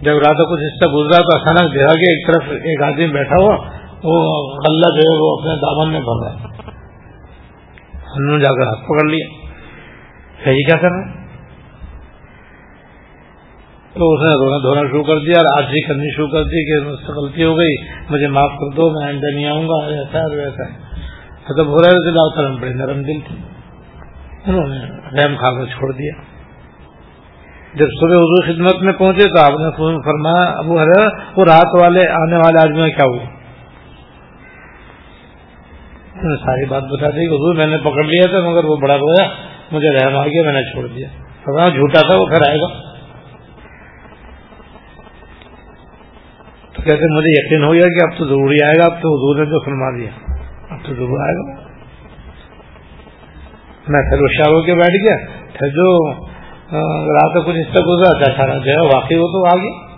[0.00, 3.36] جب رات کو کچھ حصہ گزرا تو اچانک دیکھا کہ ایک طرف ایک آدمی بیٹھا
[3.40, 3.56] ہوا،
[4.04, 4.18] وہ
[4.64, 6.70] غلہ جو ہے وہ اپنے دامن میں بھر رہا ہے
[8.14, 9.26] ہم نے جا کر ہاتھ پکڑ لیا۔
[10.44, 11.21] صحیح کیا کر رہے ہیں؟
[13.94, 16.64] تو اس نے رونا دھونا شروع کر دیا اور آج ہی کرنی شروع کر دی
[16.64, 17.74] کہ مجھ سے غلطی ہو گئی،
[18.10, 20.78] مجھے معاف کر دو، میں آئندہ نہیں آؤں گا، ایسا ہے، ویسا ہے۔
[21.44, 23.36] حضرت ہو رہا ہے تعالیٰ بڑے نرم دل تھے۔
[24.46, 26.12] انہوں نے رحم کھا کر چھوڑ دیا۔
[27.74, 29.70] جب صبح حضور خدمت میں پہنچے تو آپ نے
[30.02, 33.24] فرمایا، ابو ہر وہ رات والے آنے والے آدمی کیا ہوا؟
[36.24, 39.28] نے ساری بات بتا دی حضور، میں نے پکڑ لیا تھا مگر وہ بڑا رویا،
[39.72, 41.08] مجھے رحم آ گیا، میں نے چھوڑ دیا۔
[41.44, 42.91] فرمایا، جھوٹا تھا، وہ پھر آئے گا۔
[46.84, 49.50] کہتے مجھے یقین ہو گیا کہ اب تو ضروری آئے گا، اب تو حضور نے
[49.50, 50.10] تو فرما دیا۔
[50.70, 51.62] اب تو ضرور آئے گا۔
[53.88, 55.16] میں پھر ہوشیار ہو کے بیٹھ گیا۔
[55.52, 56.12] پھر جو
[57.14, 59.92] رات کچھ حصہ گزرا تھا سارا جو ہے، واقعی وہ تو آ گیا۔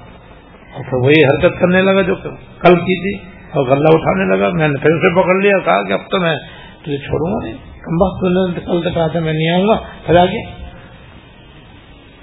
[0.74, 2.14] اور پھر وہی حرکت کرنے لگا جو
[2.58, 5.92] کل کی تھی اور غلہ اٹھانے لگا۔ میں نے پھر اسے پکڑ لیا، کہا کہ
[5.92, 6.36] اب تو میں
[6.82, 8.20] تجھے چھوڑوں گا نہیں۔ کم وقت
[8.66, 9.76] کل تک کہا تھا، میں نہیں آؤں گا۔
[10.06, 10.42] پھر آگے۔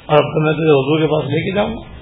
[0.05, 2.00] اور اب تو میں تجھے حضور کے پاس لے کے جاؤں گا۔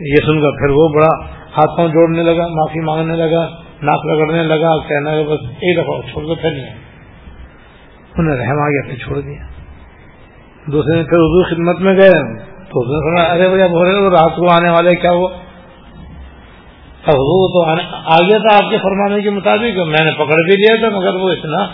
[0.00, 1.24] یہ سن کر پھر وہ بڑا
[1.56, 3.48] ہاتھوں جوڑنے لگا، معافی مانگنے لگا،
[3.82, 6.74] ناک رگڑنے لگا کہنا کہ بس ایک دفعہ چھوڑ کر پھر نہیں
[8.18, 9.46] انہیں رحم آ گیا پھر چھوڑ دیا۔
[10.66, 14.10] دوسرے دن پھر اردو خدمت میں گئے۔ تو اس نے سنا ارے بھیا بول رہے
[14.10, 15.30] رات کو آنے والے کیا ہوا؟
[17.02, 20.76] حضور تو آ گیا تھا آپ کے فرمانے کے مطابق۔ میں نے پکڑ بھی لیا
[20.80, 21.64] تھا، مگر وہ اتنا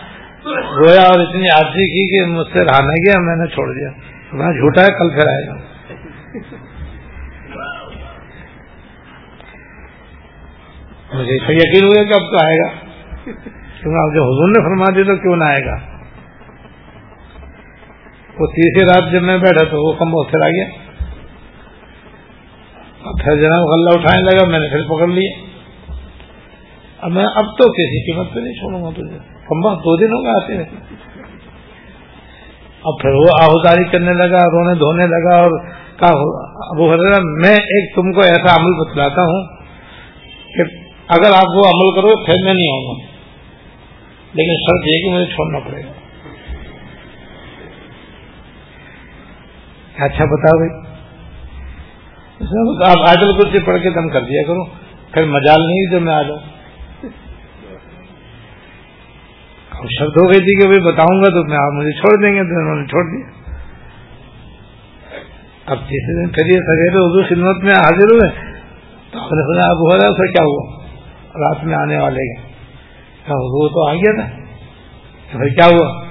[0.76, 3.88] رویا اور اتنی عادی کی کہ مجھ سے رہا گیا، میں نے چھوڑ دیا۔
[4.32, 5.71] میں جھوٹا ہے، کل پھر آئے گا۔
[11.14, 12.68] مجھے یقین ہوا کہ اب تو آئے گا۔
[13.80, 15.74] کیونکہ آپ جو حضور نے فرما دی تو کیوں نہ آئے گا؟
[18.38, 20.64] وہ تیسری رات جب میں بیٹھا تو وہ کم بہت پھر آ گیا۔
[23.24, 25.30] پھر جناب غلہ اٹھانے لگا، میں نے پھر پکڑ لیا۔
[27.00, 30.24] اب میں اب تو کسی قیمت پہ نہیں چھوڑوں گا تجھے۔ کمبا دو دن ہو
[30.24, 30.96] گئے آتے رہے
[32.82, 35.60] اب پھر وہ آہداری کرنے لگا، رونے دھونے لگا اور
[36.74, 39.61] ابو حضرت، میں ایک تم کو ایسا عمل بتلاتا ہوں
[41.12, 43.12] اگر آپ وہ عمل کرو پھر میں نہیں آؤں گا۔
[44.32, 45.92] لیکن شرط یہ کہ مجھے چھوڑنا پڑے گا۔
[50.04, 50.92] اچھا بتاؤ بھائی؟
[52.90, 54.64] آپ آدل کرسی پڑھ کے دم کر دیا کرو۔
[55.12, 56.38] پھر مجال نہیں جو میں آ جاؤں۔
[59.98, 62.60] شرط ہو گئی تھی کہ بتاؤں گا تو میں آپ مجھے چھوڑ دیں گے، تو
[62.60, 63.42] انہوں نے چھوڑ دیا۔
[65.66, 68.52] اب تیسرے دن پھر یہ سگے اردو خدمت میں حاضر ہوئے۔
[69.10, 70.81] تو آپ نے سنا اب ہو رہا پھر کیا ہوا؟
[71.34, 72.32] رات میں آنے والے
[73.26, 74.28] حضور تو آ گیا تھا
[75.32, 76.02] پھر کیا ہوا؟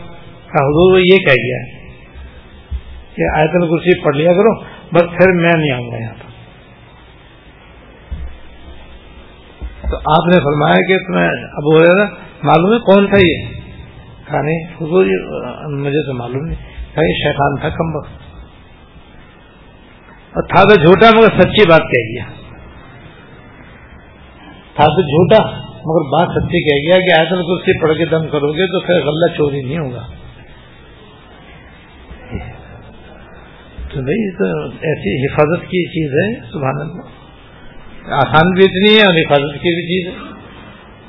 [0.51, 1.59] حضور یہ کہہ گیا
[3.15, 6.30] کہ آیتل کرسی پڑھ لیا کرو، بس پھر میں نہیں آؤں گا یہاں پر۔
[9.89, 12.05] تو آپ نے فرمایا کہ تمہیں اب ہو رہا
[12.43, 13.45] معلوم ہے کون تھا یہ؟
[14.28, 15.05] کہا نہیں، حضور
[15.69, 16.61] مجھے تو معلوم نہیں۔
[16.93, 18.09] کہا یہ شیطان تھا کم وقت
[20.34, 22.40] اور تھا تو جھوٹا مگر سچی بات کہہ گیا
[24.76, 28.51] تھا تو جھوٹا، مگر بات سچی کہہ گیا کہ آیتل کرسی پڑھ کے دم کرو
[28.51, 30.07] گے تو پھر غلہ چوری نہیں ہوگا۔
[33.93, 37.22] تو بھائی تو ایسی حفاظت کی چیز ہے، سبحان اللہ۔
[38.13, 40.32] آسان بھی اتنی ہے اور حفاظت کی بھی چیز ہے۔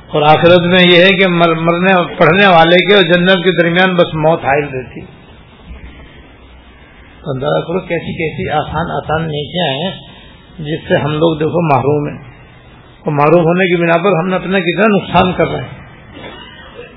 [0.09, 4.15] اور آخرت میں یہ ہے کہ مرنے پڑھنے والے کے اور جنت کے درمیان بس
[4.15, 5.01] موت حائل رہتی۔
[7.27, 9.91] اندازہ کرو کیسی کیسی آسان آسان نیکیاں ہیں،
[10.59, 12.32] جس سے ہم لوگ دیکھو محروم ہیں۔
[13.05, 15.83] اور معروف ہونے کی بنا پر ہم نے اپنا کتنا نقصان کر رہے ہیں۔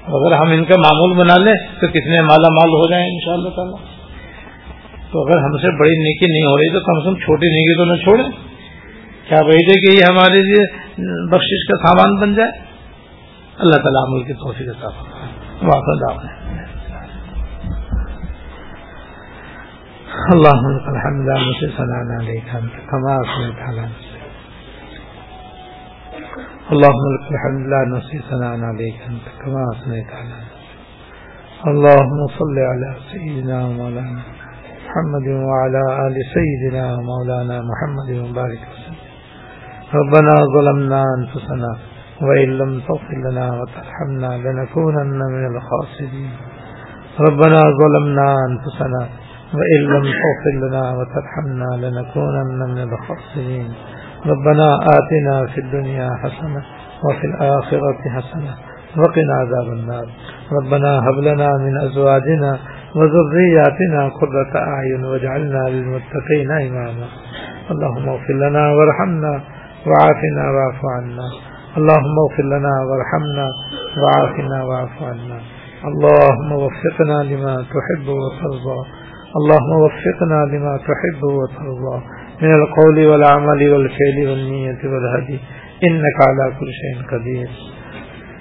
[0.08, 3.34] اگر ہم ان کا معمول بنا لیں تو کتنے مالا مال ہو جائیں ان شاء
[3.34, 3.78] اللہ تعالیٰ۔
[5.12, 7.78] تو اگر ہم سے بڑی نیکی نہیں ہو رہی تو کم سے کم چھوٹی نیکی
[7.78, 8.56] تو نہ چھوڑیں۔
[9.30, 10.64] کیا بھائی کہ یہ ہمارے لیے
[11.32, 12.49] بخشش کا سامان بن جائے؟
[13.58, 14.95] اللہ تعالیٰ عمل کی توفیق کے ساتھ
[15.64, 16.26] واپس
[20.34, 23.22] اللہ الحمد مجھے سنانا لیکن کما
[23.66, 23.86] تعالیٰ
[26.74, 30.38] اللهم لك الحمد لا نصي ثناء عليك انت كما اثنيت على
[31.72, 34.22] اللهم صل على سيدنا مولانا
[34.86, 38.97] محمد وعلى آل سيدنا مولانا محمد وبارك وسلم.
[39.99, 41.72] ربنا ظلمنا أنفسنا
[42.22, 46.32] وإن لم تغفر لنا وترحمنا لنكونن من الخاسرين.
[47.30, 49.01] ربنا ظلمنا أنفسنا
[49.57, 53.70] وإن لم تغفر لنا وترحمنا لنكونن من الخاسرين.
[54.26, 56.61] ربنا آتنا في الدنيا حسنة
[57.05, 58.53] وفي الآخرة حسنة
[58.97, 60.07] وقنا عذاب النار.
[60.51, 62.59] ربنا هب لنا من أزواجنا
[62.95, 67.07] وذرياتنا قرة أعين واجعلنا للمتقين إماما
[67.71, 69.41] اللهم اغفر لنا وارحمنا
[69.88, 71.28] وعافنا واعف عنا.
[71.78, 73.47] اللهم اغفر لنا وارحمنا
[74.01, 75.39] وعافنا واعف عنا.
[75.89, 78.80] اللهم وفقنا لما تحب وترضى.
[79.39, 81.97] اللهم وفقنا لما تحب وترضى.
[82.41, 85.39] من القول والعمل والفعل والنية والهدي.
[85.83, 87.47] إنك على كل شيء قدير.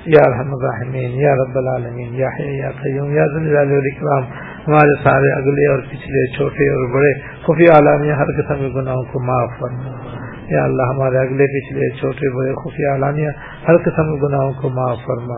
[0.06, 4.24] یا رحم الرحمین یا رب العالمین یا حی یا قیوم یا ذل والاکرام
[4.66, 7.12] ہمارے سارے اگلے اور پچھلے چھوٹے اور بڑے
[7.46, 12.34] خفی عالمیہ ہر قسم کے گناہوں کو معاف فرما یا اللہ ہمارے اگلے پچھلے چھوٹے
[12.36, 13.28] بڑے خفی عالمیہ
[13.68, 15.34] ہر قسم کے گناہوں کو معاف فرما۔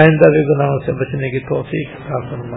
[0.00, 2.56] آئندہ بھی گناہوں سے بچنے کی توفیق عطا فرما۔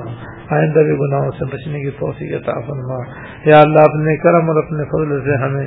[0.56, 2.98] آئندہ بھی گناہوں سے بچنے کی توفیق عطا فرما۔
[3.46, 5.66] یا اللہ اپنے کرم اور اپنے فضل سے ہمیں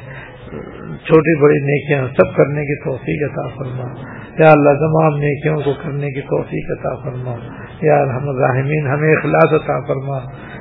[0.96, 6.10] چھوٹی بڑی نیکیاں سب کرنے کی توفیق عطا فرما۔ یا اللہ تمام نیکیوں کو کرنے
[6.10, 7.34] کی توفیق عطا فرما۔
[7.82, 10.18] یا الحمد الرحمین ہمیں اخلاص عطا فرما۔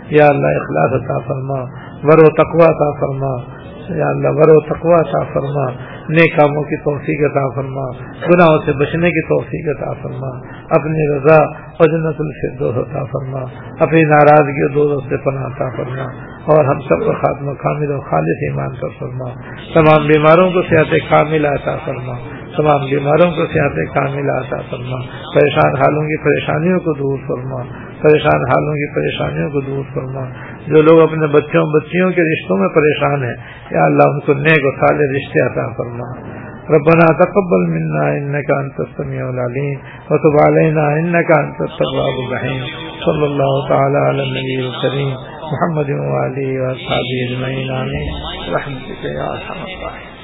[0.09, 1.61] یا اللہ اخلاص عطا فرما۔
[2.03, 5.71] ور و تقوا عطا فرما۔ یا اللہ ور و تقوا عطا فرما،
[6.09, 7.91] نیک کاموں کی توفیق عطا فرما،
[8.27, 10.37] گناہوں سے بچنے کی توفیق عطا فرما،
[10.69, 13.39] اپنی رضا اور جنت الفردوس عطا فرما،
[13.79, 17.99] اپنی ناراضگی اور دو سے پناہ عطا فرما۔ اور ہم سب کا خاتمہ کامل و
[17.99, 19.29] خالص ایمان کر فرما۔
[19.73, 22.13] تمام بیماروں کو صحت کامل عطا فرما۔
[22.57, 24.97] تمام بیماروں کو صحت کامل عطا فرما۔
[25.35, 27.63] پریشان حالوں کی پریشانیوں کو دور فرما۔
[28.01, 30.25] پریشان حالوں کی پریشانیوں کو دور فرما۔
[30.67, 33.35] جو لوگ اپنے بچوں بچیوں کے رشتوں میں پریشان ہیں،
[33.71, 36.35] یا اللہ ان کو نیک و سال رشتے عطا فرما۔
[36.69, 39.79] ربنا تقبل منا انك انت السميع العليم
[40.09, 42.63] وتب علينا انك انت التواب الرحيم
[43.05, 48.07] صلى الله تعالى على النبي الكريم محمد والی وعلى واصحابه اجمعين امين
[48.55, 50.15] رحمتك يا ارحم الراحمين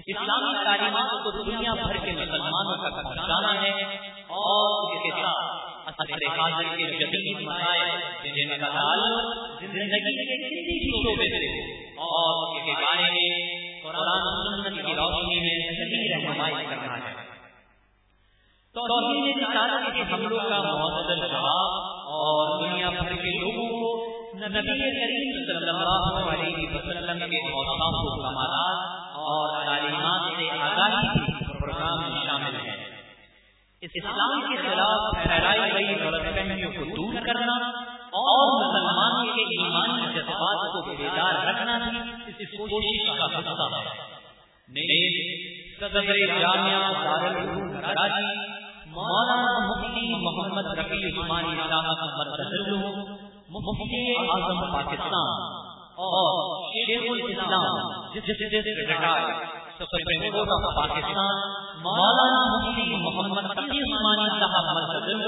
[0.00, 3.72] اسلامی تعلیمات کو دنیا بھر کے مسلمانوں تک پہنچانا ہے
[4.40, 5.46] اور اس کے ساتھ
[5.92, 7.88] اثر حاضر کے جدید مسائل،
[8.24, 9.26] جنہیں کا تعلق
[9.72, 11.48] زندگی کے کسی بھی شعبے سے
[12.06, 13.30] اور اس کے بارے میں
[13.82, 17.09] قرآن سنت کی روشنی میں صحیح رہنمائی کرنا ہے۔
[18.74, 21.72] توحید رسالت کے حملوں کا معتدل جواب
[22.18, 23.90] اور دنیا بھر کے لوگوں کو
[24.36, 32.12] نبی کریم صلی اللہ علیہ وسلم کے اوصاف و کمالات اور تعلیمات سے آگاہی پروگرام
[32.12, 32.76] میں شامل ہے
[33.82, 37.56] اسلام کے خلاف پھیلائی گئی غلط فہمیوں کو دور کرنا
[38.22, 41.76] اور مسلمانوں کے ایمانی جذبات کو بیدار رکھنا
[42.26, 44.10] اس کوشش کا حصہ ہے۔
[45.80, 46.02] صدر
[46.40, 48.59] جامعہ دارالعلوم کراچی
[48.94, 52.78] مولانا مفتی محمد رفیع عثمانی صاحب مرتضی
[53.56, 55.28] مفتی اعظم پاکستان
[55.98, 56.32] اور
[56.70, 57.76] شیخ الاسلام
[58.14, 59.28] جس جس ریٹائر
[60.76, 61.36] پاکستان،
[61.82, 65.22] مولانا مفتی محمد تقی عثمانی صاحب مرکز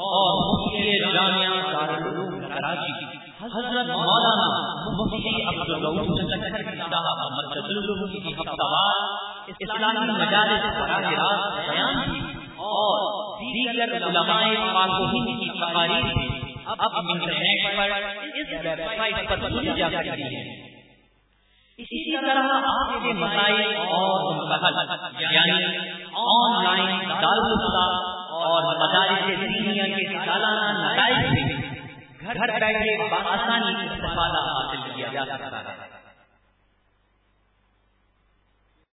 [0.00, 2.92] اور مفتی جامعہ دارالعلوم کراچی،
[3.40, 4.50] حضرت مولانا
[4.90, 6.12] مفتی عبداللہ
[6.84, 7.72] صاحب مرکز
[8.12, 8.68] کی ہفتہ
[9.58, 12.29] اسلامی مجالس براہ راست بیان کی
[12.80, 13.04] اور
[13.40, 14.42] دیگر علماء
[14.74, 16.06] پاک کی تقاریر
[16.86, 17.94] اب انٹرنیٹ پر
[18.40, 20.42] اس ویب سائٹ پر سنی جا سکتی ہے
[21.78, 24.24] اسی طرح آپ کے مسائل اور
[25.20, 25.68] یعنی
[26.24, 27.84] آن لائن دارالفتا
[28.40, 31.42] اور مدارس دینیا کے سالانہ نتائج سے
[32.24, 35.99] گھر بیٹھے بآسانی استفادہ حاصل کیا جا سکتا ہے۔